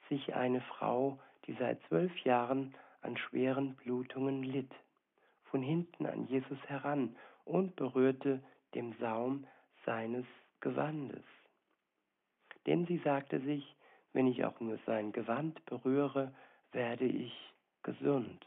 sich 0.09 0.35
eine 0.35 0.61
Frau, 0.61 1.19
die 1.45 1.53
seit 1.53 1.81
zwölf 1.87 2.15
Jahren 2.19 2.75
an 3.01 3.17
schweren 3.17 3.75
Blutungen 3.75 4.43
litt, 4.43 4.71
von 5.45 5.61
hinten 5.61 6.05
an 6.05 6.27
Jesus 6.27 6.59
heran 6.67 7.15
und 7.43 7.75
berührte 7.75 8.41
dem 8.73 8.93
Saum 8.99 9.45
seines 9.85 10.25
Gewandes. 10.59 11.23
Denn 12.65 12.85
sie 12.87 12.97
sagte 12.99 13.39
sich, 13.41 13.75
wenn 14.13 14.27
ich 14.27 14.43
auch 14.45 14.59
nur 14.59 14.79
sein 14.85 15.11
Gewand 15.11 15.63
berühre, 15.65 16.33
werde 16.71 17.05
ich 17.05 17.33
gesund. 17.83 18.45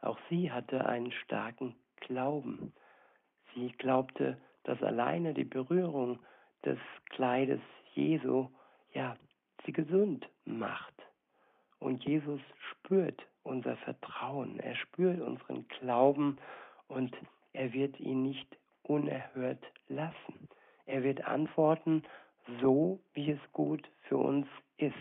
Auch 0.00 0.18
sie 0.28 0.52
hatte 0.52 0.86
einen 0.86 1.10
starken 1.10 1.74
Glauben. 1.96 2.72
Sie 3.54 3.72
glaubte, 3.78 4.38
dass 4.64 4.82
alleine 4.82 5.34
die 5.34 5.44
Berührung 5.44 6.18
des 6.64 6.78
Kleides 7.10 7.60
Jesu 7.94 8.48
ja 8.92 9.16
sie 9.64 9.72
gesund 9.72 10.28
macht. 10.44 10.94
Und 11.78 12.04
Jesus 12.04 12.40
spürt 12.70 13.26
unser 13.42 13.76
Vertrauen, 13.78 14.58
er 14.58 14.74
spürt 14.74 15.20
unseren 15.20 15.68
Glauben 15.68 16.38
und 16.88 17.14
er 17.52 17.72
wird 17.72 18.00
ihn 18.00 18.22
nicht 18.22 18.56
unerhört 18.82 19.62
lassen. 19.88 20.48
Er 20.86 21.02
wird 21.02 21.24
antworten, 21.24 22.02
so 22.60 23.00
wie 23.12 23.30
es 23.30 23.52
gut 23.52 23.88
für 24.08 24.16
uns 24.16 24.46
ist. 24.76 24.94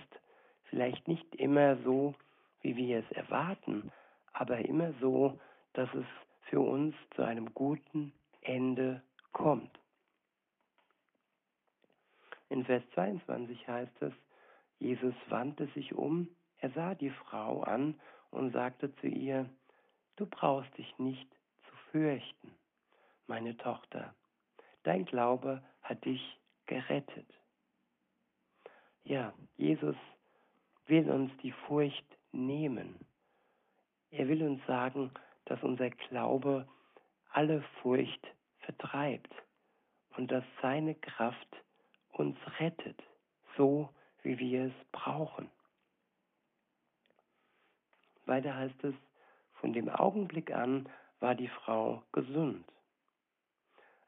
Vielleicht 0.66 1.08
nicht 1.08 1.36
immer 1.36 1.78
so, 1.84 2.16
wie 2.62 2.76
wir 2.76 3.00
es 3.00 3.12
erwarten, 3.12 3.92
aber 4.34 4.60
immer 4.60 4.94
so, 5.02 5.40
dass 5.74 5.90
es 5.94 6.06
für 6.50 6.62
uns 6.62 6.96
zu 7.16 7.24
einem 7.24 7.54
guten 7.54 8.14
Ende 8.44 9.02
kommt. 9.32 9.80
In 12.50 12.66
Vers 12.66 12.84
22 12.94 13.68
heißt 13.68 14.02
es, 14.02 14.14
Jesus 14.80 15.16
wandte 15.30 15.68
sich 15.74 15.94
um, 15.94 16.28
er 16.58 16.70
sah 16.72 16.94
die 16.94 17.10
Frau 17.10 17.64
an 17.64 18.00
und 18.32 18.52
sagte 18.52 18.94
zu 18.98 19.08
ihr, 19.08 19.50
du 20.18 20.26
brauchst 20.26 20.78
dich 20.78 20.98
nicht 21.00 21.30
zu 21.68 21.76
fürchten, 21.92 22.54
meine 23.28 23.58
Tochter, 23.58 24.14
dein 24.84 25.06
Glaube 25.06 25.64
hat 25.82 26.04
dich 26.06 26.22
gerettet. 26.66 27.28
Ja, 29.04 29.34
Jesus 29.58 29.96
will 30.86 31.10
uns 31.10 31.32
die 31.42 31.52
Furcht 31.52 32.06
nehmen. 32.32 33.00
Er 34.12 34.28
will 34.28 34.44
uns 34.44 34.66
sagen, 34.66 35.12
dass 35.46 35.62
unser 35.64 35.90
Glaube 35.90 36.68
alle 37.34 37.64
Furcht 37.82 38.28
vertreibt 38.60 39.34
und 40.16 40.32
dass 40.32 40.44
seine 40.62 40.96
Kraft 40.96 41.48
uns 42.12 42.38
rettet, 42.60 43.02
so 43.58 43.90
wie 44.22 44.38
wir 44.38 44.66
es 44.66 44.92
brauchen. 44.92 45.50
Weiter 48.26 48.56
heißt 48.56 48.84
es, 48.84 48.96
von 49.60 49.74
dem 49.74 49.90
Augenblick 49.90 50.52
an 50.52 50.88
war 51.20 51.36
die 51.36 51.48
Frau 51.48 52.04
gesund. 52.12 52.66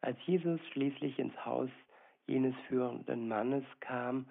Als 0.01 0.17
Jesus 0.25 0.61
schließlich 0.71 1.17
ins 1.17 1.45
Haus 1.45 1.69
jenes 2.27 2.55
führenden 2.67 3.27
Mannes 3.27 3.65
kam 3.79 4.27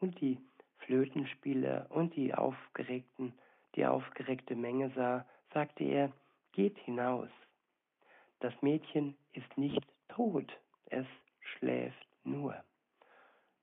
und 0.00 0.20
die 0.20 0.38
Flötenspieler 0.78 1.86
und 1.90 2.14
die 2.14 2.32
aufgeregten, 2.32 3.34
die 3.74 3.86
aufgeregte 3.86 4.54
Menge 4.54 4.90
sah, 4.94 5.26
sagte 5.52 5.84
er, 5.84 6.12
geht 6.52 6.78
hinaus. 6.78 7.28
Das 8.46 8.62
Mädchen 8.62 9.16
ist 9.32 9.58
nicht 9.58 9.84
tot, 10.06 10.56
es 10.90 11.04
schläft 11.40 12.06
nur. 12.22 12.54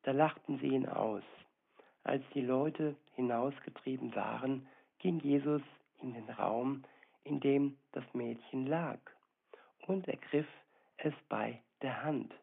Da 0.01 0.11
lachten 0.11 0.59
sie 0.59 0.67
ihn 0.67 0.89
aus. 0.89 1.23
Als 2.03 2.21
die 2.33 2.41
Leute 2.41 2.97
hinausgetrieben 3.15 4.13
waren, 4.13 4.67
ging 4.99 5.21
Jesus 5.21 5.61
in 6.01 6.13
den 6.13 6.29
Raum, 6.31 6.83
in 7.23 7.39
dem 7.39 7.77
das 7.93 8.03
Mädchen 8.11 8.67
lag, 8.67 8.99
und 9.87 10.05
ergriff 10.09 10.49
es 10.97 11.13
bei 11.29 11.61
der 11.81 12.03
Hand. 12.03 12.33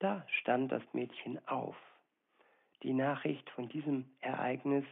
Da 0.00 0.22
stand 0.40 0.70
das 0.70 0.82
Mädchen 0.92 1.40
auf. 1.48 1.76
Die 2.82 2.92
Nachricht 2.92 3.48
von 3.48 3.70
diesem 3.70 4.04
Ereignis 4.20 4.84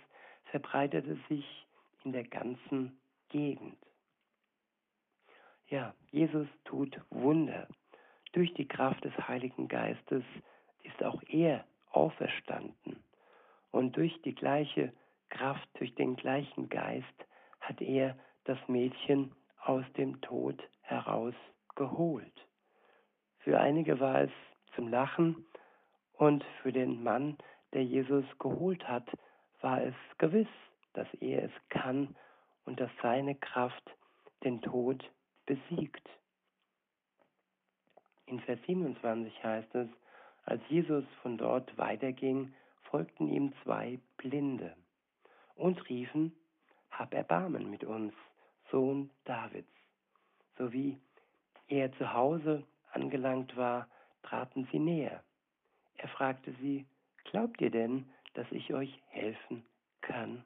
verbreitete 0.45 1.19
sich 1.29 1.67
in 2.03 2.13
der 2.13 2.25
ganzen 2.25 2.99
Gegend. 3.29 3.77
Ja, 5.73 5.95
Jesus 6.11 6.47
tut 6.67 7.01
Wunder. 7.09 7.67
Durch 8.33 8.53
die 8.53 8.69
Kraft 8.69 9.03
des 9.07 9.15
Heiligen 9.27 9.69
Geistes 9.69 10.23
ist 10.83 11.03
auch 11.03 11.23
er 11.31 11.65
auferstanden. 11.93 13.03
Und 13.71 13.97
durch 13.97 14.21
die 14.21 14.35
gleiche 14.35 14.93
Kraft, 15.31 15.67
durch 15.79 15.95
den 15.95 16.15
gleichen 16.17 16.69
Geist 16.69 17.07
hat 17.63 17.81
er 17.81 18.19
das 18.45 18.59
Mädchen 18.69 19.35
aus 19.65 19.87
dem 19.97 20.21
Tod 20.21 20.63
herausgeholt. 20.83 22.47
Für 23.39 23.59
einige 23.59 23.99
war 23.99 24.21
es 24.21 24.33
zum 24.77 24.89
Lachen 24.89 25.47
und 26.13 26.45
für 26.61 26.73
den 26.73 27.03
Mann, 27.03 27.39
der 27.73 27.85
Jesus 27.85 28.27
geholt 28.39 28.87
hat, 28.87 29.09
war 29.63 29.83
es 29.83 29.95
gewiss, 30.19 30.53
dass 30.93 31.09
er 31.23 31.45
es 31.45 31.69
kann 31.71 32.15
und 32.67 32.79
dass 32.79 32.91
seine 33.01 33.35
Kraft 33.37 33.97
den 34.45 34.61
Tod 34.61 35.03
besiegt. 35.47 36.09
In 38.27 38.41
Vers 38.41 38.59
27 38.67 39.43
heißt 39.43 39.75
es, 39.75 39.89
als 40.45 40.63
Jesus 40.69 41.05
von 41.23 41.39
dort 41.39 41.77
weiterging, 41.79 42.55
folgten 42.91 43.29
ihm 43.29 43.53
zwei 43.63 43.99
Blinde 44.17 44.77
und 45.55 45.89
riefen, 45.89 46.35
Hab 46.91 47.15
Erbarmen 47.15 47.71
mit 47.71 47.85
uns, 47.85 48.13
Sohn 48.71 49.11
Davids. 49.25 49.69
So 50.59 50.73
wie 50.73 51.01
er 51.69 51.93
zu 51.97 52.13
Hause 52.13 52.65
angelangt 52.93 53.57
war, 53.57 53.89
traten 54.23 54.69
sie 54.71 54.79
näher. 54.79 55.23
Er 55.97 56.09
fragte 56.09 56.53
sie, 56.61 56.87
Glaubt 57.25 57.61
ihr 57.61 57.71
denn, 57.71 58.11
dass 58.35 58.47
ich 58.51 58.75
euch 58.75 59.01
helfen 59.09 59.65
kann? 60.01 60.45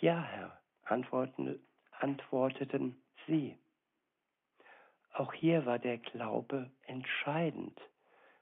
Ja, 0.00 0.22
Herr, 0.22 0.58
antworteten 0.84 1.60
sie. 3.30 3.56
Auch 5.14 5.32
hier 5.32 5.64
war 5.64 5.78
der 5.78 5.98
Glaube 5.98 6.70
entscheidend. 6.86 7.80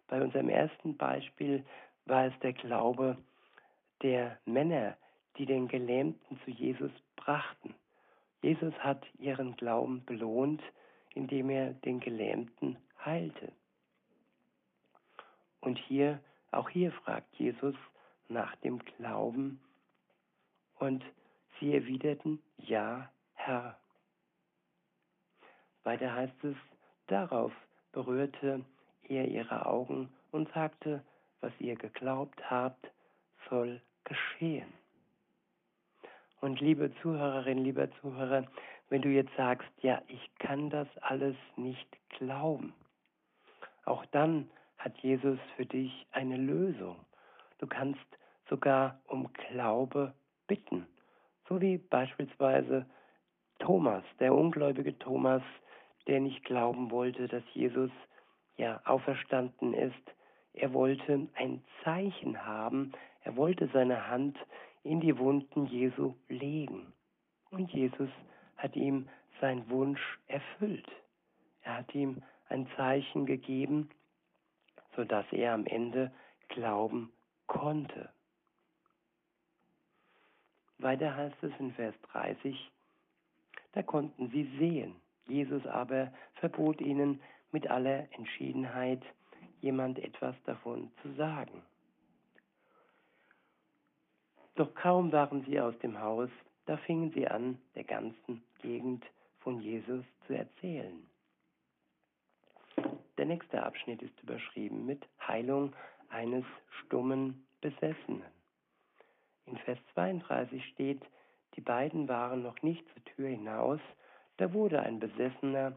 Bei 0.09 0.21
unserem 0.21 0.49
ersten 0.49 0.97
Beispiel 0.97 1.65
war 2.07 2.27
es 2.27 2.39
der 2.41 2.55
Glaube 2.55 3.17
der 4.03 4.39
Männer, 4.47 4.97
die 5.37 5.47
den 5.47 5.69
Gelähmten 5.69 6.41
zu 6.45 6.51
Jesus 6.51 6.91
brachten. 7.17 7.75
Jesus 8.43 8.75
hat 8.79 9.05
ihren 9.19 9.57
Glauben 9.57 10.05
belohnt, 10.05 10.63
indem 11.15 11.51
er 11.51 11.75
den 11.75 12.01
Gelähmten 12.01 12.79
heilte. 13.05 13.53
Und 15.61 15.79
hier, 15.79 16.21
auch 16.51 16.69
hier 16.71 16.93
fragt 16.93 17.35
Jesus 17.37 17.75
nach 18.29 18.55
dem 18.57 18.79
Glauben 18.79 19.61
und 20.79 21.05
sie 21.59 21.75
erwiderten, 21.75 22.41
ja, 22.59 23.11
Herr. 23.35 23.79
Weiter 25.89 26.15
heißt 26.15 26.45
es, 26.45 26.55
darauf 27.07 27.51
berührte 27.93 28.63
er 29.09 29.27
ihre 29.27 29.65
Augen 29.65 30.11
und 30.33 30.53
sagte, 30.53 31.03
was 31.41 31.51
ihr 31.61 31.77
geglaubt 31.77 32.39
habt, 32.51 32.91
soll 33.49 33.81
geschehen. 34.05 34.71
Und 36.43 36.61
liebe 36.61 36.93
Zuhörerin, 37.01 37.65
lieber 37.65 37.91
Zuhörer, 38.03 38.45
wenn 38.91 39.01
du 39.01 39.09
jetzt 39.09 39.35
sagst, 39.39 39.67
ja, 39.81 40.03
ich 40.09 40.31
kann 40.39 40.69
das 40.69 40.89
alles 41.01 41.37
nicht 41.57 41.89
glauben, 42.19 42.75
auch 43.87 44.05
dann 44.11 44.51
hat 44.77 44.95
Jesus 44.99 45.39
für 45.57 45.65
dich 45.65 46.07
eine 46.13 46.37
Lösung. 46.37 46.97
Du 47.61 47.67
kannst 47.67 48.19
sogar 48.51 49.01
um 49.07 49.33
Glaube 49.33 50.13
bitten, 50.49 50.87
so 51.49 51.63
wie 51.63 51.79
beispielsweise 51.79 52.85
Thomas, 53.59 54.05
der 54.21 54.35
ungläubige 54.35 54.99
Thomas, 54.99 55.43
der 56.09 56.21
nicht 56.21 56.45
glauben 56.45 56.91
wollte, 56.91 57.29
dass 57.29 57.45
Jesus 57.55 57.91
ja 58.57 58.81
auferstanden 58.85 59.75
ist. 59.75 59.95
Er 60.55 60.73
wollte 60.73 61.29
ein 61.35 61.63
Zeichen 61.85 62.45
haben, 62.45 62.93
er 63.23 63.37
wollte 63.37 63.69
seine 63.73 64.09
Hand 64.09 64.37
in 64.83 65.01
die 65.01 65.17
Wunden 65.19 65.67
Jesu 65.67 66.15
legen. 66.29 66.93
Und 67.51 67.71
Jesus 67.73 68.11
hat 68.57 68.75
ihm 68.75 69.09
seinen 69.41 69.69
Wunsch 69.71 70.01
erfüllt. 70.27 70.89
Er 71.63 71.79
hat 71.79 71.95
ihm 71.95 72.23
ein 72.49 72.67
Zeichen 72.77 73.27
gegeben, 73.27 73.91
sodass 74.97 75.27
er 75.31 75.55
am 75.55 75.67
Ende 75.67 76.11
glauben 76.49 77.13
konnte. 77.47 78.09
Weiter 80.79 81.15
heißt 81.15 81.43
es 81.43 81.53
in 81.59 81.73
Vers 81.73 81.95
30, 82.13 82.71
da 83.73 83.83
konnten 83.83 84.31
sie 84.31 84.45
sehen. 84.59 84.95
Jesus 85.29 85.67
aber 85.67 86.13
verbot 86.35 86.81
ihnen 86.81 87.21
mit 87.53 87.69
aller 87.69 88.13
Entschiedenheit, 88.13 89.03
jemand 89.61 89.99
etwas 89.99 90.37
davon 90.45 90.91
zu 91.03 91.13
sagen. 91.15 91.63
Doch 94.55 94.75
kaum 94.75 95.13
waren 95.13 95.45
sie 95.45 95.61
aus 95.61 95.79
dem 95.79 96.01
Haus, 96.01 96.31
da 96.67 96.77
fingen 96.79 97.13
sie 97.13 97.29
an, 97.29 97.59
der 97.75 97.85
ganzen 97.85 98.43
Gegend 98.61 99.05
von 99.41 99.61
Jesus 99.61 100.05
zu 100.27 100.35
erzählen. 100.35 101.07
Der 103.17 103.27
nächste 103.27 103.63
Abschnitt 103.63 104.03
ist 104.03 104.21
überschrieben 104.23 104.85
mit 104.85 105.07
Heilung 105.27 105.73
eines 106.09 106.45
stummen 106.81 107.47
Besessenen. 107.61 108.23
In 109.47 109.57
Vers 109.59 109.79
32 109.95 110.65
steht, 110.67 111.03
die 111.55 111.61
beiden 111.61 112.09
waren 112.09 112.43
noch 112.43 112.63
nicht 112.63 112.85
zur 112.93 113.05
Tür 113.05 113.29
hinaus, 113.29 113.81
da 114.39 114.53
wurde 114.53 114.81
ein 114.81 114.99
Besessener, 114.99 115.73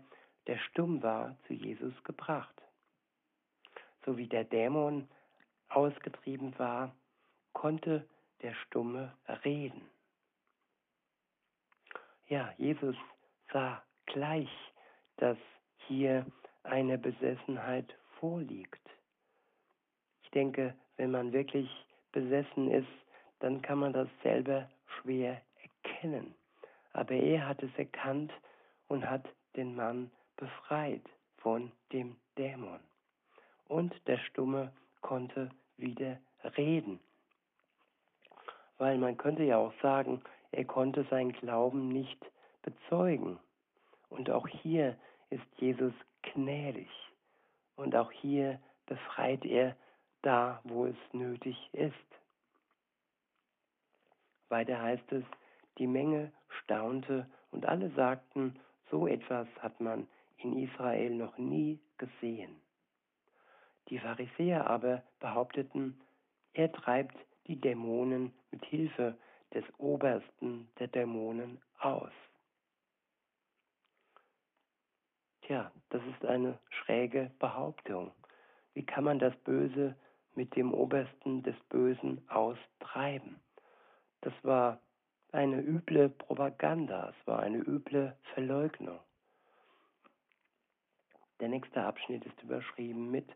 der 0.47 0.57
stumm 0.57 1.03
war, 1.03 1.35
zu 1.47 1.53
Jesus 1.53 1.93
gebracht. 2.03 2.55
So 4.05 4.17
wie 4.17 4.27
der 4.27 4.43
Dämon 4.43 5.07
ausgetrieben 5.69 6.57
war, 6.57 6.95
konnte 7.53 8.07
der 8.41 8.53
Stumme 8.53 9.13
reden. 9.43 9.81
Ja, 12.27 12.53
Jesus 12.57 12.95
sah 13.51 13.83
gleich, 14.05 14.49
dass 15.17 15.37
hier 15.87 16.25
eine 16.63 16.97
Besessenheit 16.97 17.93
vorliegt. 18.19 18.81
Ich 20.23 20.31
denke, 20.31 20.75
wenn 20.97 21.11
man 21.11 21.33
wirklich 21.33 21.69
besessen 22.11 22.71
ist, 22.71 22.87
dann 23.39 23.61
kann 23.61 23.79
man 23.79 23.93
das 23.93 24.07
selber 24.23 24.69
schwer 24.85 25.41
erkennen. 25.61 26.35
Aber 26.93 27.15
er 27.15 27.47
hat 27.47 27.61
es 27.63 27.71
erkannt 27.77 28.31
und 28.91 29.09
hat 29.09 29.25
den 29.55 29.73
Mann 29.73 30.11
befreit 30.35 31.09
von 31.37 31.71
dem 31.93 32.17
Dämon. 32.37 32.81
Und 33.69 33.95
der 34.05 34.17
Stumme 34.17 34.73
konnte 34.99 35.49
wieder 35.77 36.17
reden. 36.57 36.99
Weil 38.77 38.97
man 38.97 39.15
könnte 39.15 39.43
ja 39.43 39.55
auch 39.55 39.71
sagen, 39.81 40.21
er 40.51 40.65
konnte 40.65 41.05
sein 41.09 41.31
Glauben 41.31 41.87
nicht 41.87 42.19
bezeugen. 42.63 43.39
Und 44.09 44.29
auch 44.29 44.45
hier 44.45 44.97
ist 45.29 45.47
Jesus 45.55 45.93
gnädig. 46.33 46.89
Und 47.77 47.95
auch 47.95 48.11
hier 48.11 48.59
befreit 48.87 49.45
er 49.45 49.77
da, 50.21 50.59
wo 50.65 50.85
es 50.85 50.97
nötig 51.13 51.55
ist. 51.71 51.95
Weiter 54.49 54.81
heißt 54.81 55.13
es, 55.13 55.23
die 55.77 55.87
Menge 55.87 56.33
staunte 56.49 57.25
und 57.51 57.65
alle 57.65 57.89
sagten, 57.91 58.59
so 58.91 59.07
etwas 59.07 59.47
hat 59.59 59.79
man 59.79 60.07
in 60.37 60.57
Israel 60.59 61.09
noch 61.15 61.37
nie 61.37 61.79
gesehen. 61.97 62.61
Die 63.89 63.97
Pharisäer 63.97 64.69
aber 64.69 65.01
behaupteten, 65.19 65.99
er 66.53 66.71
treibt 66.71 67.17
die 67.47 67.59
Dämonen 67.59 68.33
mit 68.51 68.63
Hilfe 68.65 69.17
des 69.53 69.63
Obersten 69.77 70.69
der 70.79 70.87
Dämonen 70.87 71.59
aus. 71.79 72.11
Tja, 75.41 75.71
das 75.89 76.01
ist 76.05 76.25
eine 76.25 76.57
schräge 76.69 77.31
Behauptung. 77.39 78.11
Wie 78.73 78.85
kann 78.85 79.03
man 79.03 79.19
das 79.19 79.35
Böse 79.37 79.95
mit 80.35 80.55
dem 80.55 80.73
Obersten 80.73 81.43
des 81.43 81.55
Bösen 81.69 82.21
austreiben? 82.29 83.39
Das 84.21 84.33
war 84.43 84.79
eine 85.31 85.61
üble 85.61 86.09
Propaganda, 86.09 87.09
es 87.09 87.27
war 87.27 87.39
eine 87.39 87.57
üble 87.57 88.15
Verleugnung. 88.33 88.99
Der 91.39 91.49
nächste 91.49 91.81
Abschnitt 91.83 92.25
ist 92.25 92.41
überschrieben 92.43 93.09
mit 93.09 93.27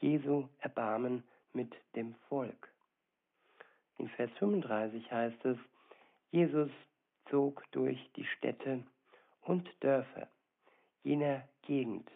Jesu 0.00 0.48
Erbarmen 0.60 1.22
mit 1.52 1.72
dem 1.94 2.14
Volk. 2.28 2.72
In 3.98 4.08
Vers 4.08 4.30
35 4.38 5.10
heißt 5.12 5.44
es, 5.44 5.58
Jesus 6.30 6.70
zog 7.30 7.62
durch 7.70 7.98
die 8.16 8.24
Städte 8.24 8.82
und 9.42 9.68
Dörfer 9.80 10.28
jener 11.04 11.46
Gegend. 11.62 12.10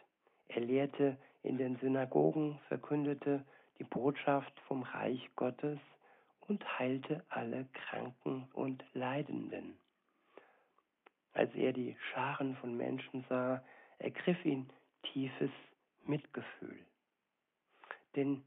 Er 0.48 0.62
lehrte 0.62 1.16
in 1.42 1.56
den 1.56 1.76
Synagogen, 1.76 2.58
verkündete 2.68 3.44
die 3.78 3.84
Botschaft 3.84 4.52
vom 4.66 4.82
Reich 4.82 5.30
Gottes 5.36 5.78
und 6.48 6.78
heilte 6.78 7.24
alle 7.28 7.66
Kranken 7.72 8.48
und 8.54 8.82
Leidenden. 8.94 9.78
Als 11.32 11.54
er 11.54 11.72
die 11.72 11.96
Scharen 12.10 12.56
von 12.56 12.76
Menschen 12.76 13.24
sah, 13.28 13.62
ergriff 13.98 14.44
ihn 14.44 14.68
tiefes 15.12 15.50
Mitgefühl. 16.06 16.78
Denn 18.16 18.42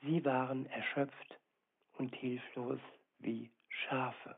sie 0.00 0.24
waren 0.24 0.66
erschöpft 0.66 1.38
und 1.98 2.14
hilflos 2.16 2.80
wie 3.18 3.50
Schafe. 3.68 4.36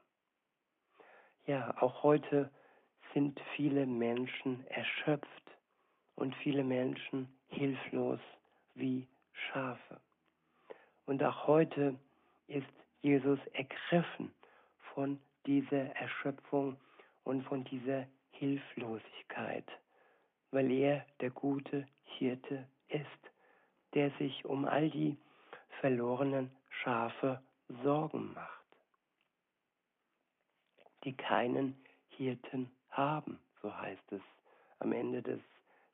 Ja, 1.46 1.80
auch 1.80 2.02
heute 2.02 2.50
sind 3.12 3.40
viele 3.56 3.86
Menschen 3.86 4.66
erschöpft 4.66 5.56
und 6.16 6.34
viele 6.36 6.64
Menschen 6.64 7.28
hilflos 7.48 8.20
wie 8.74 9.06
Schafe. 9.32 10.00
Und 11.06 11.22
auch 11.22 11.46
heute 11.46 11.98
ist 12.48 12.66
Jesus 13.04 13.38
ergriffen 13.52 14.34
von 14.94 15.20
dieser 15.44 15.94
Erschöpfung 15.94 16.78
und 17.24 17.42
von 17.42 17.62
dieser 17.64 18.06
Hilflosigkeit, 18.30 19.66
weil 20.52 20.70
er 20.70 21.04
der 21.20 21.28
gute 21.28 21.86
Hirte 22.04 22.66
ist, 22.88 23.04
der 23.92 24.10
sich 24.12 24.46
um 24.46 24.64
all 24.64 24.88
die 24.88 25.18
verlorenen 25.80 26.50
Schafe 26.70 27.42
Sorgen 27.82 28.32
macht, 28.32 28.64
die 31.04 31.14
keinen 31.14 31.76
Hirten 32.08 32.70
haben, 32.88 33.38
so 33.60 33.76
heißt 33.76 34.12
es 34.12 34.22
am 34.78 34.92
Ende 34.92 35.20
des 35.20 35.40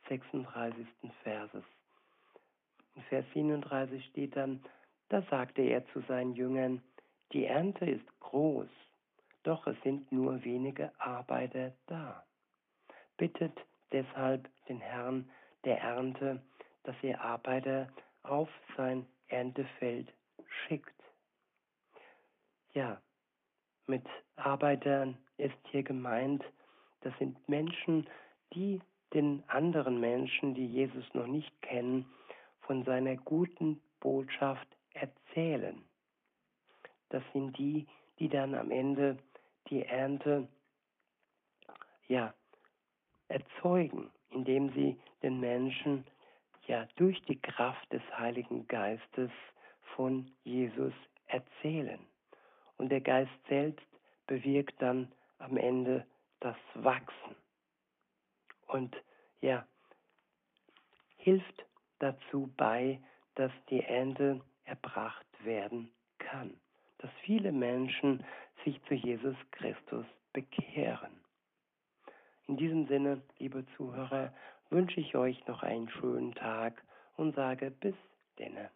36. 0.09 0.87
Verses. 1.25 1.65
In 2.95 3.03
Vers 3.03 3.27
37 3.35 4.05
steht 4.07 4.37
dann, 4.37 4.63
da 5.09 5.23
sagte 5.23 5.63
er 5.63 5.85
zu 5.89 6.03
seinen 6.03 6.35
Jüngern, 6.35 6.81
die 7.33 7.47
Ernte 7.47 7.85
ist 7.85 8.21
groß, 8.21 8.69
doch 9.45 9.67
es 9.67 9.77
sind 9.83 10.11
nur 10.11 10.43
wenige 10.45 10.91
Arbeiter 10.99 11.73
da. 11.87 12.25
Bittet 13.17 13.57
deshalb 13.93 14.49
den 14.67 14.81
Herrn 14.81 15.31
der 15.65 15.81
Ernte, 15.81 16.43
dass 16.85 16.97
er 17.03 17.21
Arbeiter 17.21 17.89
auf 18.23 18.49
sein 18.77 19.07
Erntefeld 19.29 20.13
schickt. 20.67 20.95
Ja, 22.73 23.01
mit 23.87 24.07
Arbeitern 24.37 25.17
ist 25.37 25.59
hier 25.71 25.83
gemeint, 25.83 26.45
das 27.03 27.17
sind 27.19 27.49
Menschen, 27.49 28.09
die 28.55 28.81
den 29.15 29.43
anderen 29.49 30.01
Menschen, 30.01 30.55
die 30.55 30.67
Jesus 30.67 31.05
noch 31.15 31.27
nicht 31.27 31.63
kennen, 31.63 32.07
von 32.63 32.85
seiner 32.85 33.17
guten 33.17 33.81
Botschaft 34.01 34.69
erzählen 34.93 35.85
das 37.11 37.23
sind 37.33 37.59
die, 37.59 37.87
die 38.19 38.29
dann 38.29 38.55
am 38.55 38.71
Ende 38.71 39.19
die 39.69 39.85
Ernte 39.85 40.49
ja 42.09 42.33
erzeugen, 43.29 44.11
indem 44.31 44.73
sie 44.73 44.99
den 45.23 45.39
Menschen 45.39 46.07
ja 46.67 46.87
durch 46.97 47.21
die 47.23 47.41
Kraft 47.41 47.93
des 47.93 48.03
Heiligen 48.17 48.67
Geistes 48.67 49.31
von 49.97 50.31
Jesus 50.45 50.95
erzählen. 51.27 52.01
Und 52.79 52.91
der 52.91 53.01
Geist 53.01 53.31
selbst 53.49 53.87
bewirkt 54.27 54.81
dann 54.81 55.13
am 55.39 55.57
Ende 55.57 56.07
das 56.41 56.57
Wachsen. 56.75 57.37
Und 58.67 58.97
ja, 59.41 59.67
hilft 61.17 61.67
dazu 61.99 62.53
bei, 62.57 63.01
dass 63.35 63.53
die 63.69 63.83
Ernte 63.83 64.41
erbracht 64.65 65.27
werden 65.45 65.91
kann 66.19 66.59
dass 67.01 67.11
viele 67.25 67.53
Menschen 67.53 68.25
sich 68.65 68.81
zu 68.85 68.95
Jesus 68.95 69.37
Christus 69.53 70.05
bekehren. 70.33 71.11
In 72.47 72.57
diesem 72.57 72.87
Sinne, 72.89 73.23
liebe 73.39 73.65
Zuhörer, 73.77 74.33
wünsche 74.71 75.01
ich 75.01 75.17
euch 75.17 75.47
noch 75.47 75.63
einen 75.63 75.89
schönen 75.89 76.35
Tag 76.35 76.83
und 77.17 77.35
sage 77.35 77.71
bis 77.71 77.95
denne. 78.39 78.71